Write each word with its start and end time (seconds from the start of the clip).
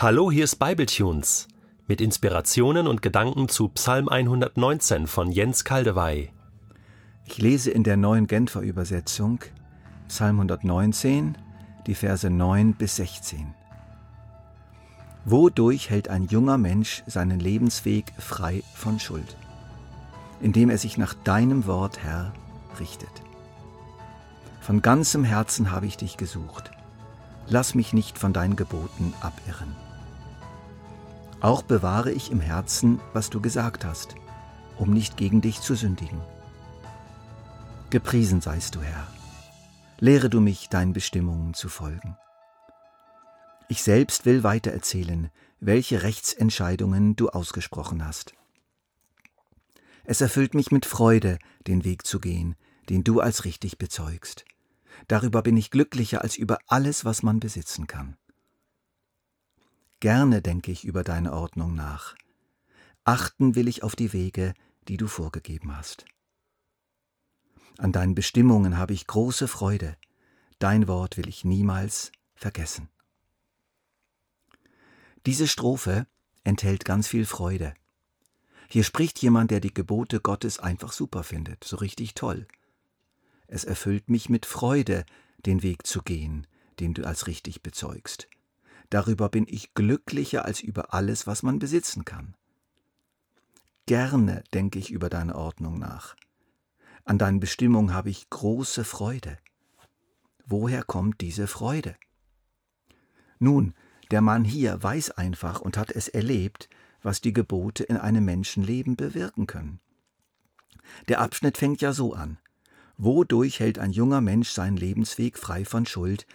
Hallo, 0.00 0.30
hier 0.30 0.44
ist 0.44 0.60
Bibletunes 0.60 1.48
mit 1.88 2.00
Inspirationen 2.00 2.86
und 2.86 3.02
Gedanken 3.02 3.48
zu 3.48 3.66
Psalm 3.70 4.08
119 4.08 5.08
von 5.08 5.32
Jens 5.32 5.64
Kaldewey. 5.64 6.30
Ich 7.24 7.38
lese 7.38 7.72
in 7.72 7.82
der 7.82 7.96
neuen 7.96 8.28
Genfer 8.28 8.60
Übersetzung 8.60 9.40
Psalm 10.06 10.36
119, 10.36 11.36
die 11.88 11.96
Verse 11.96 12.30
9 12.30 12.74
bis 12.74 12.94
16. 12.94 13.52
Wodurch 15.24 15.90
hält 15.90 16.06
ein 16.06 16.28
junger 16.28 16.58
Mensch 16.58 17.02
seinen 17.08 17.40
Lebensweg 17.40 18.12
frei 18.18 18.62
von 18.76 19.00
Schuld? 19.00 19.36
Indem 20.40 20.70
er 20.70 20.78
sich 20.78 20.96
nach 20.96 21.14
deinem 21.14 21.66
Wort, 21.66 22.04
Herr, 22.04 22.32
richtet. 22.78 23.10
Von 24.60 24.80
ganzem 24.80 25.24
Herzen 25.24 25.72
habe 25.72 25.86
ich 25.86 25.96
dich 25.96 26.16
gesucht. 26.16 26.70
Lass 27.48 27.74
mich 27.74 27.92
nicht 27.92 28.16
von 28.16 28.32
deinen 28.32 28.54
Geboten 28.54 29.12
abirren. 29.20 29.74
Auch 31.40 31.62
bewahre 31.62 32.10
ich 32.10 32.32
im 32.32 32.40
Herzen, 32.40 33.00
was 33.12 33.30
du 33.30 33.40
gesagt 33.40 33.84
hast, 33.84 34.16
um 34.76 34.92
nicht 34.92 35.16
gegen 35.16 35.40
dich 35.40 35.60
zu 35.60 35.76
sündigen. 35.76 36.20
Gepriesen 37.90 38.40
seist 38.40 38.74
du, 38.74 38.82
Herr. 38.82 39.06
Lehre 40.00 40.30
du 40.30 40.40
mich, 40.40 40.68
deinen 40.68 40.92
Bestimmungen 40.92 41.54
zu 41.54 41.68
folgen. 41.68 42.16
Ich 43.68 43.82
selbst 43.82 44.26
will 44.26 44.42
weitererzählen, 44.42 45.30
welche 45.60 46.02
Rechtsentscheidungen 46.02 47.14
du 47.14 47.28
ausgesprochen 47.28 48.04
hast. 48.04 48.34
Es 50.04 50.20
erfüllt 50.20 50.54
mich 50.54 50.70
mit 50.72 50.86
Freude, 50.86 51.38
den 51.66 51.84
Weg 51.84 52.06
zu 52.06 52.18
gehen, 52.18 52.56
den 52.88 53.04
du 53.04 53.20
als 53.20 53.44
richtig 53.44 53.78
bezeugst. 53.78 54.44
Darüber 55.06 55.42
bin 55.42 55.56
ich 55.56 55.70
glücklicher 55.70 56.22
als 56.22 56.36
über 56.36 56.58
alles, 56.66 57.04
was 57.04 57.22
man 57.22 57.38
besitzen 57.38 57.86
kann. 57.86 58.16
Gerne 60.00 60.42
denke 60.42 60.70
ich 60.70 60.84
über 60.84 61.02
deine 61.02 61.32
Ordnung 61.32 61.74
nach. 61.74 62.14
Achten 63.04 63.54
will 63.56 63.66
ich 63.66 63.82
auf 63.82 63.96
die 63.96 64.12
Wege, 64.12 64.54
die 64.86 64.96
du 64.96 65.08
vorgegeben 65.08 65.76
hast. 65.76 66.04
An 67.78 67.90
deinen 67.92 68.14
Bestimmungen 68.14 68.76
habe 68.76 68.92
ich 68.92 69.06
große 69.06 69.48
Freude. 69.48 69.96
Dein 70.58 70.88
Wort 70.88 71.16
will 71.16 71.28
ich 71.28 71.44
niemals 71.44 72.12
vergessen. 72.34 72.88
Diese 75.26 75.48
Strophe 75.48 76.06
enthält 76.44 76.84
ganz 76.84 77.08
viel 77.08 77.26
Freude. 77.26 77.74
Hier 78.68 78.84
spricht 78.84 79.20
jemand, 79.20 79.50
der 79.50 79.60
die 79.60 79.74
Gebote 79.74 80.20
Gottes 80.20 80.58
einfach 80.58 80.92
super 80.92 81.24
findet, 81.24 81.64
so 81.64 81.76
richtig 81.76 82.14
toll. 82.14 82.46
Es 83.46 83.64
erfüllt 83.64 84.10
mich 84.10 84.28
mit 84.28 84.46
Freude, 84.46 85.04
den 85.44 85.62
Weg 85.62 85.86
zu 85.86 86.02
gehen, 86.02 86.46
den 86.78 86.94
du 86.94 87.04
als 87.06 87.26
richtig 87.26 87.62
bezeugst. 87.62 88.28
Darüber 88.90 89.28
bin 89.28 89.46
ich 89.48 89.74
glücklicher 89.74 90.44
als 90.44 90.60
über 90.60 90.94
alles, 90.94 91.26
was 91.26 91.42
man 91.42 91.58
besitzen 91.58 92.04
kann. 92.04 92.34
Gerne 93.86 94.44
denke 94.52 94.78
ich 94.78 94.90
über 94.90 95.08
deine 95.08 95.34
Ordnung 95.34 95.78
nach. 95.78 96.16
An 97.04 97.18
deinen 97.18 97.40
Bestimmungen 97.40 97.94
habe 97.94 98.10
ich 98.10 98.28
große 98.28 98.84
Freude. 98.84 99.38
Woher 100.46 100.82
kommt 100.82 101.20
diese 101.20 101.46
Freude? 101.46 101.96
Nun, 103.38 103.74
der 104.10 104.20
Mann 104.20 104.44
hier 104.44 104.82
weiß 104.82 105.12
einfach 105.12 105.60
und 105.60 105.76
hat 105.76 105.90
es 105.90 106.08
erlebt, 106.08 106.68
was 107.02 107.20
die 107.20 107.32
Gebote 107.32 107.84
in 107.84 107.96
einem 107.96 108.24
Menschenleben 108.24 108.96
bewirken 108.96 109.46
können. 109.46 109.80
Der 111.08 111.20
Abschnitt 111.20 111.58
fängt 111.58 111.80
ja 111.80 111.92
so 111.92 112.14
an. 112.14 112.38
Wodurch 112.96 113.60
hält 113.60 113.78
ein 113.78 113.92
junger 113.92 114.20
Mensch 114.20 114.50
seinen 114.50 114.76
Lebensweg 114.76 115.38
frei 115.38 115.64
von 115.64 115.86
Schuld, 115.86 116.26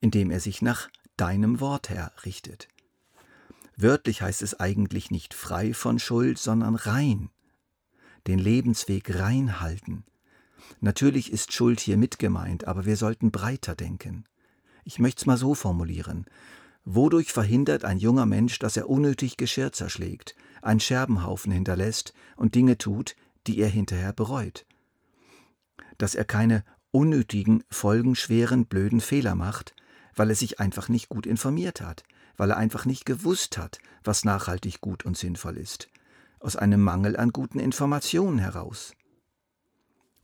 indem 0.00 0.30
er 0.30 0.40
sich 0.40 0.60
nach 0.60 0.88
deinem 1.16 1.60
Wort, 1.60 1.88
Herr, 1.88 2.12
richtet. 2.24 2.68
Wörtlich 3.76 4.22
heißt 4.22 4.42
es 4.42 4.58
eigentlich 4.58 5.10
nicht 5.10 5.34
frei 5.34 5.74
von 5.74 5.98
Schuld, 5.98 6.38
sondern 6.38 6.74
rein. 6.74 7.30
Den 8.26 8.38
Lebensweg 8.38 9.18
rein 9.18 9.60
halten. 9.60 10.04
Natürlich 10.80 11.32
ist 11.32 11.52
Schuld 11.52 11.80
hier 11.80 11.96
mit 11.96 12.18
gemeint, 12.18 12.66
aber 12.66 12.84
wir 12.84 12.96
sollten 12.96 13.30
breiter 13.30 13.74
denken. 13.74 14.24
Ich 14.84 14.98
möchte 14.98 15.20
es 15.20 15.26
mal 15.26 15.36
so 15.36 15.54
formulieren. 15.54 16.26
Wodurch 16.84 17.32
verhindert 17.32 17.84
ein 17.84 17.98
junger 17.98 18.26
Mensch, 18.26 18.58
dass 18.58 18.76
er 18.76 18.88
unnötig 18.88 19.36
Geschirr 19.36 19.72
zerschlägt, 19.72 20.34
einen 20.60 20.80
Scherbenhaufen 20.80 21.52
hinterlässt 21.52 22.12
und 22.36 22.54
Dinge 22.54 22.78
tut, 22.78 23.16
die 23.46 23.58
er 23.58 23.68
hinterher 23.68 24.12
bereut? 24.12 24.66
Dass 25.98 26.14
er 26.14 26.24
keine 26.24 26.64
unnötigen, 26.90 27.64
folgenschweren, 27.70 28.66
blöden 28.66 29.00
Fehler 29.00 29.34
macht, 29.34 29.74
weil 30.14 30.30
er 30.30 30.36
sich 30.36 30.60
einfach 30.60 30.88
nicht 30.88 31.08
gut 31.08 31.26
informiert 31.26 31.80
hat, 31.80 32.04
weil 32.36 32.50
er 32.50 32.56
einfach 32.56 32.84
nicht 32.84 33.04
gewusst 33.04 33.58
hat, 33.58 33.78
was 34.04 34.24
nachhaltig 34.24 34.80
gut 34.80 35.04
und 35.04 35.16
sinnvoll 35.16 35.56
ist, 35.56 35.88
aus 36.40 36.56
einem 36.56 36.82
Mangel 36.82 37.16
an 37.16 37.30
guten 37.30 37.58
Informationen 37.60 38.38
heraus. 38.38 38.94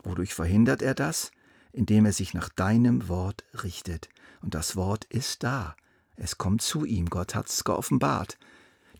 Wodurch 0.02 0.34
verhindert 0.34 0.82
er 0.82 0.94
das? 0.94 1.30
Indem 1.72 2.06
er 2.06 2.12
sich 2.12 2.34
nach 2.34 2.48
deinem 2.48 3.08
Wort 3.08 3.44
richtet. 3.62 4.08
Und 4.40 4.54
das 4.54 4.74
Wort 4.74 5.04
ist 5.04 5.42
da. 5.42 5.76
Es 6.16 6.38
kommt 6.38 6.62
zu 6.62 6.84
ihm. 6.84 7.10
Gott 7.10 7.34
hat 7.34 7.48
es 7.48 7.62
geoffenbart. 7.62 8.38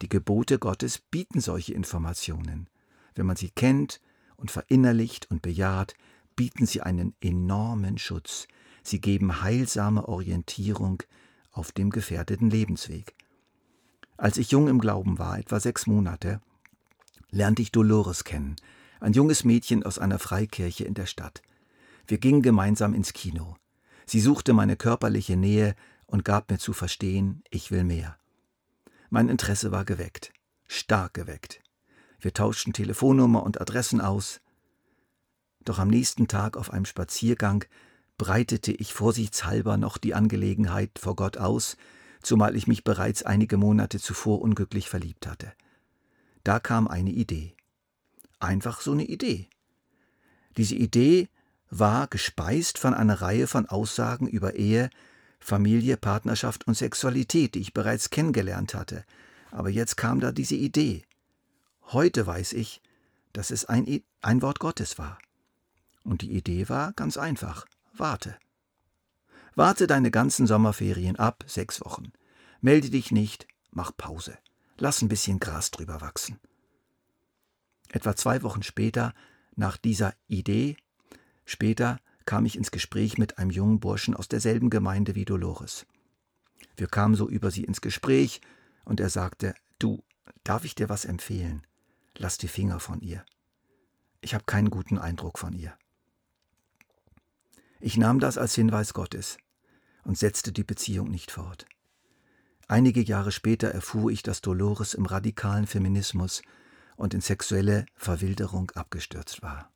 Die 0.03 0.09
Gebote 0.09 0.59
Gottes 0.59 0.99
bieten 0.99 1.41
solche 1.41 1.75
Informationen. 1.75 2.69
Wenn 3.15 3.27
man 3.27 3.37
sie 3.37 3.51
kennt 3.51 4.01
und 4.37 4.51
verinnerlicht 4.51 5.31
und 5.31 5.43
bejaht, 5.43 5.95
bieten 6.37 6.67
sie 6.67 6.83
einen 6.83 7.17
enormen 7.21 7.99
Schutz, 7.99 8.47
Sie 8.89 9.03
geben 9.03 9.43
heilsame 9.43 10.09
Orientierung 10.09 11.03
auf 11.53 11.73
dem 11.73 11.91
gefährdeten 11.91 12.49
Lebensweg. 12.49 13.15
Als 14.17 14.39
ich 14.39 14.51
jung 14.51 14.67
im 14.67 14.79
Glauben 14.79 15.19
war, 15.19 15.39
etwa 15.39 15.61
sechs 15.61 15.87
Monate, 15.87 16.41
lernte 17.31 17.61
ich 17.61 17.71
Dolores 17.71 18.25
kennen, 18.25 18.57
ein 19.01 19.13
junges 19.13 19.45
Mädchen 19.45 19.83
aus 19.83 19.99
einer 19.99 20.19
Freikirche 20.19 20.85
in 20.85 20.95
der 20.95 21.05
Stadt. 21.05 21.43
Wir 22.07 22.17
gingen 22.17 22.41
gemeinsam 22.41 22.95
ins 22.95 23.13
Kino. 23.13 23.57
Sie 24.07 24.21
suchte 24.21 24.55
meine 24.55 24.77
körperliche 24.77 25.37
Nähe 25.37 25.75
und 26.07 26.25
gab 26.25 26.51
mir 26.51 26.59
zu 26.59 26.73
verstehen, 26.73 27.43
ich 27.51 27.71
will 27.71 27.85
mehr. 27.85 28.17
Mein 29.11 29.29
Interesse 29.29 29.71
war 29.71 29.85
geweckt, 29.85 30.33
stark 30.67 31.13
geweckt. 31.13 31.61
Wir 32.21 32.33
tauschten 32.33 32.73
Telefonnummer 32.73 33.43
und 33.43 33.61
Adressen 33.61 34.01
aus. 34.01 34.41
Doch 35.67 35.79
am 35.79 35.89
nächsten 35.89 36.27
Tag 36.27 36.57
auf 36.57 36.73
einem 36.73 36.87
Spaziergang 36.87 37.67
breitete 38.19 38.73
ich 38.73 38.93
vorsichtshalber 38.93 39.77
noch 39.77 39.97
die 39.97 40.15
Angelegenheit 40.15 40.91
vor 40.99 41.17
Gott 41.17 41.39
aus, 41.39 41.77
zumal 42.21 42.57
ich 42.57 42.67
mich 42.67 42.85
bereits 42.85 43.23
einige 43.23 43.57
Monate 43.57 44.01
zuvor 44.01 44.43
unglücklich 44.43 44.89
verliebt 44.89 45.27
hatte. 45.27 45.53
Da 46.45 46.59
kam 46.59 46.89
eine 46.89 47.11
Idee. 47.11 47.55
Einfach 48.41 48.81
so 48.81 48.93
eine 48.93 49.05
Idee. 49.05 49.49
Diese 50.57 50.75
Idee 50.75 51.29
war 51.71 52.09
gespeist 52.09 52.79
von 52.79 52.95
einer 52.95 53.21
Reihe 53.21 53.47
von 53.47 53.67
Aussagen 53.67 54.27
über 54.27 54.55
Ehe, 54.55 54.91
Familie, 55.39 55.97
Partnerschaft 55.97 56.67
und 56.67 56.75
Sexualität, 56.75 57.55
die 57.55 57.61
ich 57.61 57.75
bereits 57.75 58.11
kennengelernt 58.11 58.75
hatte. 58.75 59.05
Aber 59.51 59.71
jetzt 59.71 59.97
kam 59.97 60.21
da 60.21 60.33
diese 60.33 60.57
Idee. 60.57 61.03
Heute 61.93 62.27
weiß 62.27 62.53
ich, 62.55 62.83
dass 63.33 63.51
es 63.51 63.65
ein, 63.65 64.03
ein 64.21 64.43
Wort 64.43 64.59
Gottes 64.59 64.99
war. 64.99 65.19
Und 66.05 66.23
die 66.23 66.33
Idee 66.33 66.69
war 66.69 66.93
ganz 66.95 67.17
einfach. 67.17 67.67
Warte. 67.99 68.39
Warte 69.55 69.87
deine 69.87 70.11
ganzen 70.11 70.47
Sommerferien 70.47 71.17
ab, 71.17 71.45
sechs 71.47 71.81
Wochen. 71.85 72.13
Melde 72.61 72.91
dich 72.91 73.11
nicht, 73.11 73.47
mach 73.71 73.97
Pause. 73.97 74.39
Lass 74.77 75.03
ein 75.03 75.09
bisschen 75.09 75.41
Gras 75.41 75.71
drüber 75.71 76.01
wachsen. 76.01 76.39
Etwa 77.91 78.15
zwei 78.15 78.43
Wochen 78.43 78.63
später, 78.63 79.15
nach 79.57 79.77
dieser 79.77 80.15
Idee, 80.29 80.77
später 81.45 81.99
kam 82.25 82.47
ich 82.47 82.57
ins 82.57 82.71
Gespräch 82.71 83.19
mit 83.19 83.39
einem 83.39 83.51
jungen 83.51 83.81
Burschen 83.81 84.15
aus 84.15 84.29
derselben 84.29 84.71
Gemeinde 84.71 85.15
wie 85.15 85.25
Dolores. 85.25 85.87
Wir 86.77 86.87
kamen 86.87 87.15
so 87.15 87.29
über 87.29 87.51
sie 87.51 87.65
ins 87.65 87.81
Gespräch, 87.81 88.41
und 88.85 89.01
er 89.01 89.11
sagte, 89.11 89.55
du, 89.79 90.05
darf 90.45 90.65
ich 90.65 90.75
dir 90.75 90.89
was 90.89 91.05
empfehlen? 91.05 91.67
Lass 92.17 92.39
die 92.39 92.49
Finger 92.49 92.81
von 92.81 93.01
ihr. 93.01 93.25
Ich 94.21 94.35
habe 94.35 94.45
keinen 94.45 94.71
guten 94.71 94.99
Eindruck 94.99 95.39
von 95.39 95.53
ihr. 95.53 95.77
Ich 97.81 97.97
nahm 97.97 98.21
das 98.21 98.39
als 98.39 98.55
Hinweis 98.55 98.93
Gottes 98.95 99.39
und 100.05 100.19
setzte 100.19 100.53
die 100.53 100.65
Beziehung 100.65 101.11
nicht 101.11 101.31
fort. 101.31 101.67
Einige 102.67 103.01
Jahre 103.01 103.33
später 103.33 103.69
erfuhr 103.69 104.11
ich, 104.11 104.23
dass 104.23 104.41
Dolores 104.41 104.95
im 104.95 105.07
radikalen 105.07 105.67
Feminismus 105.67 106.43
und 106.97 107.15
in 107.15 107.21
sexuelle 107.21 107.87
Verwilderung 107.95 108.71
abgestürzt 108.73 109.43
war. 109.43 109.71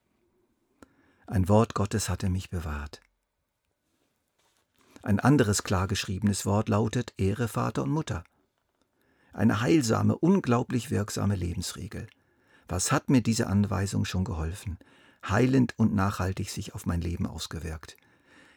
Ein 1.27 1.49
Wort 1.49 1.75
Gottes 1.75 2.09
hatte 2.09 2.29
mich 2.29 2.51
bewahrt. 2.51 3.01
Ein 5.03 5.21
anderes 5.21 5.63
klargeschriebenes 5.63 6.45
Wort 6.45 6.69
lautet 6.69 7.15
Ehre 7.17 7.49
Vater 7.49 7.85
und 7.85 7.91
Mutter. 7.91 8.25
Eine 9.33 9.61
heilsame, 9.61 10.17
unglaublich 10.17 10.91
wirksame 10.91 11.37
Lebensregel. 11.37 12.09
Was 12.69 12.93
hat 12.93 13.09
mir 13.09 13.23
diese 13.23 13.47
Anweisung 13.47 14.05
schon 14.05 14.25
geholfen? 14.25 14.79
Heilend 15.29 15.75
und 15.77 15.95
nachhaltig 15.95 16.51
sich 16.51 16.75
auf 16.75 16.87
mein 16.87 17.01
Leben 17.01 17.27
ausgewirkt. 17.27 17.97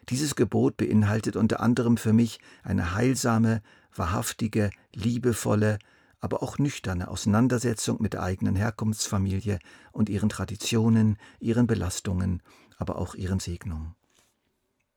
Dieses 0.09 0.35
Gebot 0.35 0.77
beinhaltet 0.77 1.35
unter 1.35 1.59
anderem 1.59 1.97
für 1.97 2.13
mich 2.13 2.39
eine 2.63 2.94
heilsame, 2.94 3.62
wahrhaftige, 3.95 4.69
liebevolle, 4.94 5.79
aber 6.19 6.44
auch 6.44 6.57
nüchterne 6.57 7.07
Auseinandersetzung 7.07 8.01
mit 8.01 8.13
der 8.13 8.23
eigenen 8.23 8.56
Herkunftsfamilie 8.56 9.59
und 9.91 10.09
ihren 10.09 10.29
Traditionen, 10.29 11.17
ihren 11.39 11.67
Belastungen, 11.67 12.41
aber 12.77 12.97
auch 12.97 13.15
ihren 13.15 13.39
Segnungen. 13.39 13.95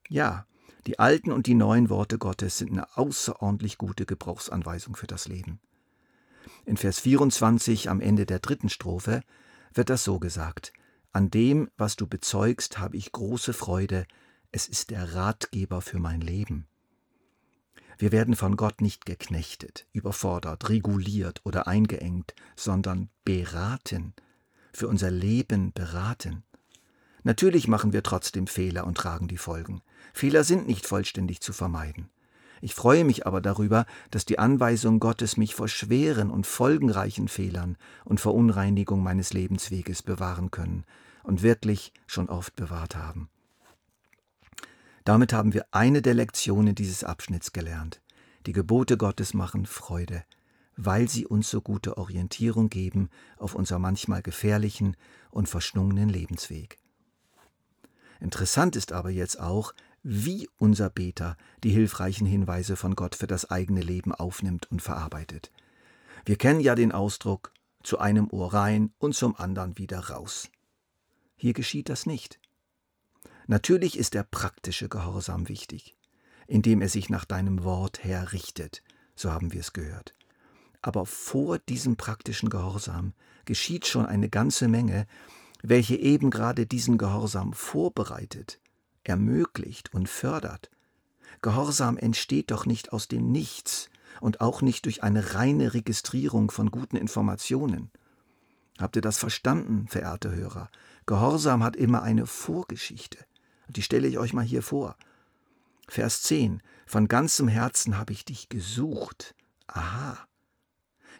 Ja, 0.08 0.46
die 0.86 0.98
alten 0.98 1.32
und 1.32 1.46
die 1.46 1.54
neuen 1.54 1.90
Worte 1.90 2.18
Gottes 2.18 2.58
sind 2.58 2.72
eine 2.72 2.96
außerordentlich 2.96 3.78
gute 3.78 4.06
Gebrauchsanweisung 4.06 4.96
für 4.96 5.06
das 5.06 5.28
Leben. 5.28 5.60
In 6.64 6.76
Vers 6.76 7.00
24 7.00 7.90
am 7.90 8.00
Ende 8.00 8.24
der 8.24 8.38
dritten 8.38 8.68
Strophe 8.68 9.22
wird 9.74 9.90
das 9.90 10.04
so 10.04 10.18
gesagt: 10.18 10.72
An 11.12 11.30
dem, 11.30 11.70
was 11.76 11.96
du 11.96 12.06
bezeugst, 12.06 12.78
habe 12.78 12.96
ich 12.96 13.12
große 13.12 13.52
Freude, 13.52 14.06
es 14.52 14.68
ist 14.68 14.90
der 14.90 15.14
Ratgeber 15.14 15.80
für 15.80 15.98
mein 15.98 16.20
Leben. 16.20 16.66
Wir 17.98 18.12
werden 18.12 18.36
von 18.36 18.56
Gott 18.56 18.80
nicht 18.80 19.06
geknechtet, 19.06 19.86
überfordert, 19.92 20.68
reguliert 20.68 21.40
oder 21.44 21.66
eingeengt, 21.66 22.34
sondern 22.54 23.10
beraten, 23.24 24.14
für 24.72 24.86
unser 24.86 25.10
Leben 25.10 25.72
beraten. 25.72 26.44
Natürlich 27.24 27.66
machen 27.66 27.92
wir 27.92 28.02
trotzdem 28.02 28.46
Fehler 28.46 28.86
und 28.86 28.96
tragen 28.96 29.26
die 29.26 29.36
Folgen. 29.36 29.82
Fehler 30.12 30.44
sind 30.44 30.68
nicht 30.68 30.86
vollständig 30.86 31.40
zu 31.40 31.52
vermeiden. 31.52 32.10
Ich 32.60 32.74
freue 32.74 33.04
mich 33.04 33.26
aber 33.26 33.40
darüber, 33.40 33.86
dass 34.10 34.24
die 34.24 34.38
Anweisungen 34.38 35.00
Gottes 35.00 35.36
mich 35.36 35.54
vor 35.54 35.68
schweren 35.68 36.30
und 36.30 36.46
folgenreichen 36.46 37.28
Fehlern 37.28 37.76
und 38.04 38.20
Verunreinigung 38.20 39.02
meines 39.02 39.32
Lebensweges 39.32 40.02
bewahren 40.02 40.50
können 40.50 40.84
und 41.22 41.42
wirklich 41.42 41.92
schon 42.06 42.28
oft 42.28 42.56
bewahrt 42.56 42.96
haben. 42.96 43.28
Damit 45.04 45.32
haben 45.32 45.54
wir 45.54 45.66
eine 45.70 46.02
der 46.02 46.14
Lektionen 46.14 46.74
dieses 46.74 47.04
Abschnitts 47.04 47.52
gelernt. 47.52 48.02
Die 48.46 48.52
Gebote 48.52 48.96
Gottes 48.96 49.34
machen 49.34 49.66
Freude, 49.66 50.24
weil 50.76 51.08
sie 51.08 51.26
uns 51.26 51.50
so 51.50 51.60
gute 51.60 51.96
Orientierung 51.96 52.68
geben 52.68 53.08
auf 53.36 53.54
unser 53.54 53.78
manchmal 53.78 54.22
gefährlichen 54.22 54.96
und 55.30 55.48
verschlungenen 55.48 56.08
Lebensweg. 56.08 56.78
Interessant 58.20 58.76
ist 58.76 58.92
aber 58.92 59.10
jetzt 59.10 59.40
auch, 59.40 59.72
wie 60.10 60.48
unser 60.56 60.88
Beter 60.88 61.36
die 61.62 61.68
hilfreichen 61.68 62.26
Hinweise 62.26 62.76
von 62.76 62.96
Gott 62.96 63.14
für 63.14 63.26
das 63.26 63.50
eigene 63.50 63.82
Leben 63.82 64.14
aufnimmt 64.14 64.70
und 64.70 64.80
verarbeitet. 64.80 65.52
Wir 66.24 66.36
kennen 66.36 66.60
ja 66.60 66.74
den 66.74 66.92
Ausdruck 66.92 67.52
zu 67.82 67.98
einem 67.98 68.26
Ohr 68.30 68.54
rein 68.54 68.90
und 68.96 69.14
zum 69.14 69.36
anderen 69.36 69.76
wieder 69.76 70.08
raus. 70.08 70.48
Hier 71.36 71.52
geschieht 71.52 71.90
das 71.90 72.06
nicht. 72.06 72.40
Natürlich 73.48 73.98
ist 73.98 74.14
der 74.14 74.22
praktische 74.22 74.88
Gehorsam 74.88 75.46
wichtig, 75.50 75.94
indem 76.46 76.80
er 76.80 76.88
sich 76.88 77.10
nach 77.10 77.26
deinem 77.26 77.62
Wort 77.62 78.02
herrichtet, 78.02 78.82
so 79.14 79.30
haben 79.30 79.52
wir 79.52 79.60
es 79.60 79.74
gehört. 79.74 80.14
Aber 80.80 81.04
vor 81.04 81.58
diesem 81.58 81.96
praktischen 81.96 82.48
Gehorsam 82.48 83.12
geschieht 83.44 83.86
schon 83.86 84.06
eine 84.06 84.30
ganze 84.30 84.68
Menge, 84.68 85.06
welche 85.62 85.96
eben 85.96 86.30
gerade 86.30 86.66
diesen 86.66 86.96
Gehorsam 86.96 87.52
vorbereitet, 87.52 88.58
ermöglicht 89.08 89.92
und 89.94 90.08
fördert. 90.08 90.70
Gehorsam 91.42 91.96
entsteht 91.96 92.50
doch 92.50 92.66
nicht 92.66 92.92
aus 92.92 93.08
dem 93.08 93.30
Nichts 93.30 93.90
und 94.20 94.40
auch 94.40 94.62
nicht 94.62 94.84
durch 94.84 95.02
eine 95.02 95.34
reine 95.34 95.74
Registrierung 95.74 96.50
von 96.50 96.70
guten 96.70 96.96
Informationen. 96.96 97.90
Habt 98.78 98.96
ihr 98.96 99.02
das 99.02 99.18
verstanden, 99.18 99.86
verehrte 99.88 100.34
Hörer? 100.34 100.70
Gehorsam 101.06 101.62
hat 101.62 101.76
immer 101.76 102.02
eine 102.02 102.26
Vorgeschichte. 102.26 103.18
Die 103.68 103.82
stelle 103.82 104.08
ich 104.08 104.18
euch 104.18 104.32
mal 104.32 104.44
hier 104.44 104.62
vor. 104.62 104.96
Vers 105.88 106.22
10. 106.22 106.62
Von 106.86 107.08
ganzem 107.08 107.48
Herzen 107.48 107.98
habe 107.98 108.12
ich 108.12 108.24
dich 108.24 108.48
gesucht. 108.48 109.34
Aha. 109.66 110.18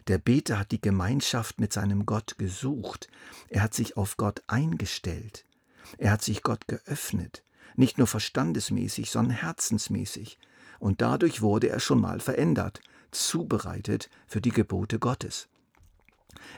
Der 0.07 0.17
Beter 0.17 0.57
hat 0.57 0.71
die 0.71 0.81
Gemeinschaft 0.81 1.59
mit 1.59 1.73
seinem 1.73 2.05
Gott 2.05 2.37
gesucht. 2.37 3.09
Er 3.49 3.61
hat 3.61 3.73
sich 3.73 3.97
auf 3.97 4.17
Gott 4.17 4.41
eingestellt. 4.47 5.45
Er 5.97 6.11
hat 6.11 6.23
sich 6.23 6.43
Gott 6.43 6.67
geöffnet. 6.67 7.43
Nicht 7.75 7.97
nur 7.97 8.07
verstandesmäßig, 8.07 9.11
sondern 9.11 9.35
herzensmäßig. 9.37 10.37
Und 10.79 11.01
dadurch 11.01 11.41
wurde 11.41 11.69
er 11.69 11.79
schon 11.79 12.01
mal 12.01 12.19
verändert, 12.19 12.81
zubereitet 13.11 14.09
für 14.27 14.41
die 14.41 14.51
Gebote 14.51 14.99
Gottes. 14.99 15.49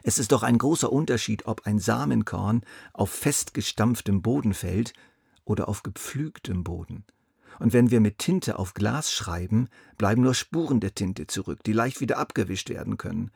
Es 0.03 0.17
ist 0.17 0.31
doch 0.31 0.43
ein 0.43 0.57
großer 0.57 0.91
Unterschied, 0.91 1.45
ob 1.45 1.65
ein 1.65 1.79
Samenkorn 1.79 2.61
auf 2.93 3.09
festgestampftem 3.09 4.21
Boden 4.21 4.53
fällt 4.53 4.93
oder 5.45 5.67
auf 5.67 5.83
gepflügtem 5.83 6.63
Boden. 6.63 7.05
Und 7.59 7.73
wenn 7.73 7.91
wir 7.91 7.99
mit 7.99 8.17
Tinte 8.17 8.57
auf 8.57 8.73
Glas 8.73 9.11
schreiben, 9.11 9.67
bleiben 9.97 10.21
nur 10.21 10.33
Spuren 10.33 10.79
der 10.79 10.95
Tinte 10.95 11.27
zurück, 11.27 11.63
die 11.63 11.73
leicht 11.73 12.01
wieder 12.01 12.17
abgewischt 12.17 12.69
werden 12.69 12.97
können. 12.97 13.31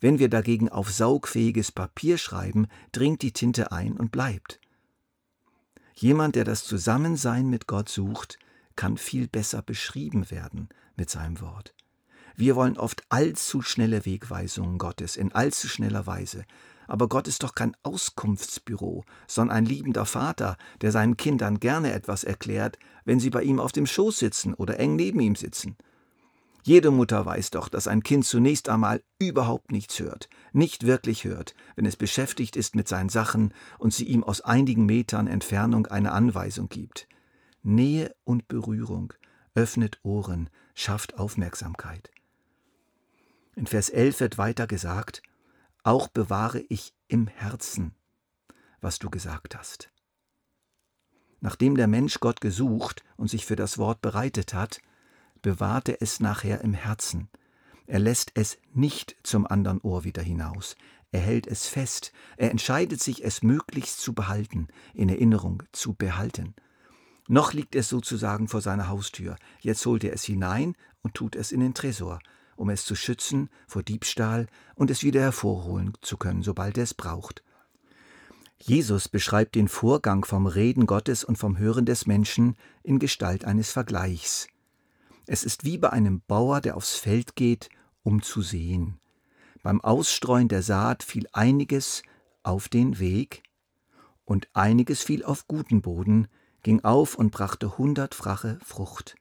Wenn 0.00 0.18
wir 0.18 0.28
dagegen 0.28 0.68
auf 0.68 0.90
saugfähiges 0.90 1.72
Papier 1.72 2.18
schreiben, 2.18 2.68
dringt 2.92 3.22
die 3.22 3.32
Tinte 3.32 3.72
ein 3.72 3.96
und 3.96 4.12
bleibt. 4.12 4.60
Jemand, 5.94 6.36
der 6.36 6.44
das 6.44 6.64
Zusammensein 6.64 7.48
mit 7.48 7.66
Gott 7.66 7.88
sucht, 7.88 8.38
kann 8.76 8.96
viel 8.96 9.28
besser 9.28 9.62
beschrieben 9.62 10.30
werden 10.30 10.68
mit 10.96 11.10
seinem 11.10 11.40
Wort. 11.40 11.74
Wir 12.36 12.56
wollen 12.56 12.78
oft 12.78 13.02
allzu 13.10 13.60
schnelle 13.60 14.06
Wegweisungen 14.06 14.78
Gottes 14.78 15.16
in 15.16 15.32
allzu 15.32 15.68
schneller 15.68 16.06
Weise, 16.06 16.44
aber 16.86 17.08
Gott 17.08 17.28
ist 17.28 17.42
doch 17.42 17.54
kein 17.54 17.76
Auskunftsbüro, 17.82 19.04
sondern 19.28 19.58
ein 19.58 19.64
liebender 19.66 20.06
Vater, 20.06 20.56
der 20.80 20.90
seinen 20.90 21.16
Kindern 21.16 21.60
gerne 21.60 21.92
etwas 21.92 22.24
erklärt, 22.24 22.78
wenn 23.04 23.20
sie 23.20 23.30
bei 23.30 23.42
ihm 23.42 23.60
auf 23.60 23.72
dem 23.72 23.86
Schoß 23.86 24.18
sitzen 24.18 24.54
oder 24.54 24.80
eng 24.80 24.96
neben 24.96 25.20
ihm 25.20 25.36
sitzen. 25.36 25.76
Jede 26.62 26.90
Mutter 26.90 27.24
weiß 27.24 27.50
doch, 27.50 27.68
dass 27.68 27.88
ein 27.88 28.02
Kind 28.02 28.24
zunächst 28.26 28.68
einmal 28.68 29.02
überhaupt 29.18 29.72
nichts 29.72 29.98
hört, 29.98 30.28
nicht 30.52 30.84
wirklich 30.84 31.24
hört, 31.24 31.54
wenn 31.76 31.86
es 31.86 31.96
beschäftigt 31.96 32.56
ist 32.56 32.74
mit 32.74 32.88
seinen 32.88 33.08
Sachen 33.08 33.54
und 33.78 33.94
sie 33.94 34.04
ihm 34.04 34.24
aus 34.24 34.40
einigen 34.42 34.84
Metern 34.86 35.26
Entfernung 35.26 35.86
eine 35.86 36.12
Anweisung 36.12 36.68
gibt. 36.68 37.08
Nähe 37.62 38.14
und 38.24 38.48
Berührung 38.48 39.12
öffnet 39.54 40.00
Ohren, 40.02 40.50
schafft 40.74 41.18
Aufmerksamkeit. 41.18 42.10
In 43.56 43.66
Vers 43.66 43.88
11 43.88 44.20
wird 44.20 44.38
weiter 44.38 44.66
gesagt, 44.66 45.22
auch 45.82 46.08
bewahre 46.08 46.60
ich 46.68 46.94
im 47.08 47.26
Herzen, 47.26 47.94
was 48.80 48.98
du 48.98 49.10
gesagt 49.10 49.56
hast. 49.56 49.90
Nachdem 51.40 51.76
der 51.76 51.86
Mensch 51.86 52.20
Gott 52.20 52.40
gesucht 52.40 53.02
und 53.16 53.28
sich 53.28 53.46
für 53.46 53.56
das 53.56 53.78
Wort 53.78 54.02
bereitet 54.02 54.52
hat, 54.52 54.80
bewahrt 55.42 55.88
er 55.88 56.00
es 56.00 56.20
nachher 56.20 56.60
im 56.62 56.74
Herzen. 56.74 57.28
Er 57.86 57.98
lässt 57.98 58.32
es 58.34 58.58
nicht 58.72 59.16
zum 59.22 59.46
anderen 59.46 59.80
Ohr 59.80 60.04
wieder 60.04 60.22
hinaus. 60.22 60.76
Er 61.12 61.20
hält 61.20 61.46
es 61.46 61.66
fest. 61.66 62.12
Er 62.36 62.50
entscheidet 62.50 63.02
sich, 63.02 63.24
es 63.24 63.42
möglichst 63.42 64.00
zu 64.00 64.12
behalten, 64.12 64.68
in 64.94 65.08
Erinnerung 65.08 65.62
zu 65.72 65.94
behalten. 65.94 66.54
Noch 67.28 67.52
liegt 67.52 67.74
es 67.74 67.88
sozusagen 67.88 68.48
vor 68.48 68.60
seiner 68.60 68.88
Haustür. 68.88 69.36
Jetzt 69.60 69.84
holt 69.86 70.04
er 70.04 70.12
es 70.12 70.24
hinein 70.24 70.74
und 71.02 71.14
tut 71.14 71.34
es 71.36 71.52
in 71.52 71.60
den 71.60 71.74
Tresor 71.74 72.20
um 72.60 72.68
es 72.68 72.84
zu 72.84 72.94
schützen 72.94 73.48
vor 73.66 73.82
Diebstahl 73.82 74.46
und 74.74 74.90
es 74.90 75.02
wieder 75.02 75.22
hervorholen 75.22 75.94
zu 76.02 76.18
können, 76.18 76.42
sobald 76.42 76.76
er 76.76 76.84
es 76.84 76.92
braucht. 76.92 77.42
Jesus 78.58 79.08
beschreibt 79.08 79.54
den 79.54 79.66
Vorgang 79.66 80.26
vom 80.26 80.46
Reden 80.46 80.84
Gottes 80.84 81.24
und 81.24 81.38
vom 81.38 81.56
Hören 81.56 81.86
des 81.86 82.06
Menschen 82.06 82.56
in 82.82 82.98
Gestalt 82.98 83.46
eines 83.46 83.72
Vergleichs. 83.72 84.46
Es 85.32 85.44
ist 85.44 85.62
wie 85.62 85.78
bei 85.78 85.90
einem 85.90 86.22
Bauer, 86.26 86.60
der 86.60 86.76
aufs 86.76 86.96
Feld 86.96 87.36
geht, 87.36 87.68
um 88.02 88.20
zu 88.20 88.42
sehen. 88.42 88.98
Beim 89.62 89.80
Ausstreuen 89.80 90.48
der 90.48 90.60
Saat 90.60 91.04
fiel 91.04 91.28
einiges 91.32 92.02
auf 92.42 92.68
den 92.68 92.98
Weg 92.98 93.44
und 94.24 94.48
einiges 94.54 95.04
fiel 95.04 95.24
auf 95.24 95.46
guten 95.46 95.82
Boden, 95.82 96.26
ging 96.64 96.82
auf 96.82 97.14
und 97.14 97.30
brachte 97.30 97.78
hundertfache 97.78 98.58
Frucht. 98.64 99.14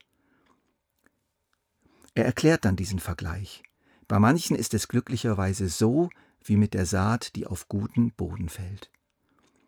Er 2.16 2.26
erklärt 2.26 2.66
dann 2.66 2.76
diesen 2.76 2.98
Vergleich. 2.98 3.62
Bei 4.08 4.18
manchen 4.18 4.56
ist 4.56 4.74
es 4.74 4.88
glücklicherweise 4.88 5.70
so 5.70 6.10
wie 6.44 6.58
mit 6.58 6.74
der 6.74 6.88
Saat, 6.88 7.36
die 7.36 7.46
auf 7.46 7.68
guten 7.68 8.14
Boden 8.14 8.50
fällt. 8.50 8.90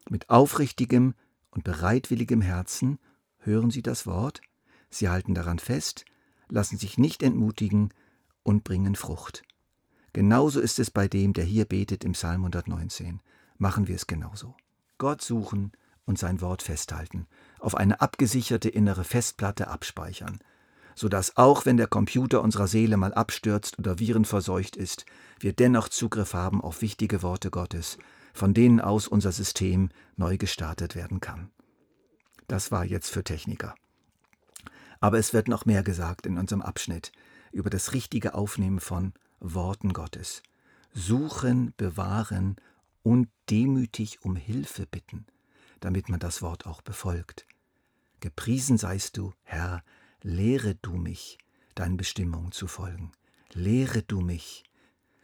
Mit 0.09 0.31
aufrichtigem 0.31 1.13
und 1.51 1.63
bereitwilligem 1.63 2.41
Herzen 2.41 2.97
hören 3.37 3.69
sie 3.69 3.83
das 3.83 4.07
Wort, 4.07 4.41
sie 4.89 5.07
halten 5.07 5.35
daran 5.35 5.59
fest, 5.59 6.05
lassen 6.51 6.77
sich 6.77 6.97
nicht 6.97 7.23
entmutigen 7.23 7.89
und 8.43 8.63
bringen 8.63 8.95
Frucht. 8.95 9.43
Genauso 10.13 10.59
ist 10.59 10.77
es 10.77 10.91
bei 10.91 11.07
dem, 11.07 11.33
der 11.33 11.45
hier 11.45 11.65
betet 11.65 12.03
im 12.03 12.11
Psalm 12.11 12.41
119. 12.41 13.21
Machen 13.57 13.87
wir 13.87 13.95
es 13.95 14.07
genauso. 14.07 14.55
Gott 14.97 15.21
suchen 15.21 15.71
und 16.05 16.19
sein 16.19 16.41
Wort 16.41 16.61
festhalten, 16.61 17.27
auf 17.59 17.75
eine 17.75 18.01
abgesicherte 18.01 18.69
innere 18.69 19.03
Festplatte 19.03 19.69
abspeichern, 19.69 20.39
sodass 20.95 21.37
auch 21.37 21.65
wenn 21.65 21.77
der 21.77 21.87
Computer 21.87 22.41
unserer 22.41 22.67
Seele 22.67 22.97
mal 22.97 23.13
abstürzt 23.13 23.79
oder 23.79 23.99
virenverseucht 23.99 24.75
ist, 24.75 25.05
wir 25.39 25.53
dennoch 25.53 25.87
Zugriff 25.87 26.33
haben 26.33 26.61
auf 26.61 26.81
wichtige 26.81 27.23
Worte 27.23 27.49
Gottes, 27.49 27.97
von 28.33 28.53
denen 28.53 28.81
aus 28.81 29.07
unser 29.07 29.31
System 29.31 29.89
neu 30.17 30.37
gestartet 30.37 30.95
werden 30.95 31.21
kann. 31.21 31.49
Das 32.47 32.71
war 32.71 32.83
jetzt 32.83 33.09
für 33.09 33.23
Techniker. 33.23 33.75
Aber 35.01 35.19
es 35.19 35.33
wird 35.33 35.49
noch 35.49 35.65
mehr 35.65 35.83
gesagt 35.83 36.25
in 36.25 36.37
unserem 36.37 36.61
Abschnitt. 36.61 37.11
über 37.51 37.69
das 37.69 37.93
richtige 37.93 38.33
Aufnehmen 38.33 38.79
von 38.79 39.13
Worten 39.39 39.93
Gottes. 39.93 40.41
Suchen, 40.93 41.73
bewahren 41.77 42.55
und 43.03 43.29
demütig 43.49 44.23
um 44.23 44.35
Hilfe 44.35 44.85
bitten, 44.85 45.25
damit 45.79 46.09
man 46.09 46.19
das 46.19 46.41
Wort 46.41 46.65
auch 46.65 46.81
befolgt. 46.81 47.45
Gepriesen 48.19 48.77
seist 48.77 49.17
du, 49.17 49.33
Herr, 49.43 49.83
lehre 50.21 50.75
du 50.75 50.93
mich, 50.93 51.37
deinen 51.75 51.97
Bestimmungen 51.97 52.51
zu 52.51 52.67
folgen. 52.67 53.11
Lehre 53.53 54.03
du 54.03 54.21
mich, 54.21 54.63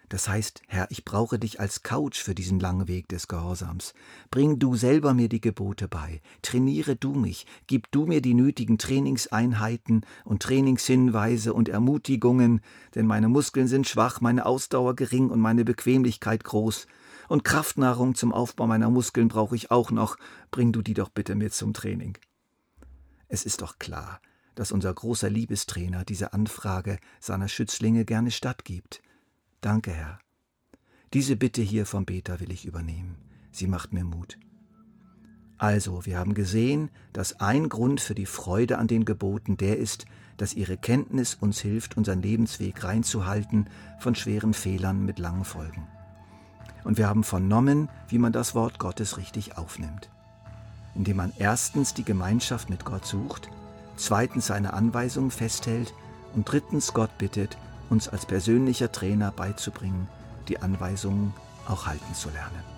das 0.10 0.30
heißt, 0.30 0.62
Herr, 0.68 0.88
ich 0.90 1.04
brauche 1.04 1.38
dich 1.38 1.60
als 1.60 1.84
Couch 1.84 2.18
für 2.18 2.34
diesen 2.34 2.60
langen 2.62 2.88
Weg 2.88 3.10
des 3.10 3.28
Gehorsams. 3.28 3.94
Bring 4.32 4.58
du 4.58 4.76
selber 4.76 5.14
mir 5.14 5.28
die 5.28 5.42
Gebote 5.42 5.90
bei. 5.90 6.22
Trainiere 6.42 6.96
du 6.96 7.14
mich. 7.14 7.46
Gib 7.68 7.92
du 7.92 8.06
mir 8.06 8.22
die 8.22 8.34
nötigen 8.34 8.78
Trainingseinheiten 8.78 10.06
und 10.24 10.44
Trainingshinweise 10.44 11.54
und 11.54 11.68
Ermutigungen, 11.68 12.62
denn 12.96 13.06
meine 13.06 13.28
Muskeln 13.28 13.68
sind 13.68 13.86
schwach, 13.86 14.22
meine 14.22 14.46
Ausdauer 14.46 14.96
gering 14.96 15.30
und 15.30 15.42
meine 15.42 15.66
Bequemlichkeit 15.66 16.46
groß. 16.46 16.88
Und 17.28 17.44
Kraftnahrung 17.44 18.16
zum 18.16 18.32
Aufbau 18.32 18.66
meiner 18.66 18.90
Muskeln 18.90 19.28
brauche 19.28 19.58
ich 19.58 19.72
auch 19.72 19.92
noch. 19.92 20.18
Bring 20.52 20.72
du 20.72 20.82
die 20.82 20.94
doch 20.94 21.10
bitte 21.10 21.36
mit 21.36 21.54
zum 21.54 21.74
Training. 21.74 22.18
Es 23.28 23.44
ist 23.44 23.62
doch 23.62 23.78
klar, 23.78 24.22
dass 24.56 24.72
unser 24.72 24.94
großer 24.94 25.30
Liebestrainer 25.30 26.06
diese 26.06 26.32
Anfrage 26.32 26.98
seiner 27.20 27.50
Schützlinge 27.50 28.06
gerne 28.06 28.32
stattgibt. 28.32 29.02
Danke, 29.62 29.92
Herr. 29.92 30.20
Diese 31.14 31.36
Bitte 31.36 31.62
hier 31.62 31.86
vom 31.86 32.06
Beter 32.06 32.40
will 32.40 32.52
ich 32.52 32.66
übernehmen. 32.66 33.16
Sie 33.52 33.66
macht 33.66 33.92
mir 33.92 34.04
Mut. 34.04 34.38
Also, 35.58 36.06
wir 36.06 36.20
haben 36.20 36.36
gesehen, 36.36 36.92
dass 37.14 37.40
ein 37.40 37.68
Grund 37.68 38.00
für 38.00 38.14
die 38.14 38.28
Freude 38.28 38.78
an 38.78 38.88
den 38.88 39.06
Geboten 39.06 39.58
der 39.58 39.78
ist, 39.78 40.06
dass 40.38 40.54
ihre 40.54 40.78
Kenntnis 40.78 41.34
uns 41.34 41.60
hilft, 41.60 41.98
unseren 41.98 42.22
Lebensweg 42.22 42.84
reinzuhalten 42.84 43.68
von 44.00 44.14
schweren 44.14 44.54
Fehlern 44.54 45.04
mit 45.04 45.18
langen 45.18 45.46
Folgen. 45.46 45.88
Und 46.84 47.00
wir 47.00 47.08
haben 47.08 47.24
vernommen, 47.24 47.90
wie 48.08 48.20
man 48.20 48.34
das 48.34 48.54
Wort 48.54 48.78
Gottes 48.78 49.18
richtig 49.18 49.58
aufnimmt. 49.58 50.12
Indem 50.94 51.18
man 51.18 51.34
erstens 51.40 51.96
die 51.96 52.06
Gemeinschaft 52.06 52.70
mit 52.70 52.86
Gott 52.86 53.06
sucht, 53.06 53.50
zweitens 53.96 54.48
seine 54.48 54.74
Anweisungen 54.74 55.32
festhält 55.32 55.96
und 56.36 56.50
drittens 56.50 56.94
Gott 56.94 57.18
bittet, 57.18 57.58
uns 57.90 58.08
als 58.10 58.26
persönlicher 58.26 58.92
Trainer 58.92 59.32
beizubringen, 59.32 60.08
die 60.48 60.60
Anweisungen 60.60 61.34
auch 61.68 61.86
halten 61.86 62.14
zu 62.14 62.30
lernen. 62.30 62.77